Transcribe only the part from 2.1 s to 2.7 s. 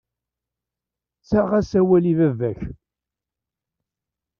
i baba-k.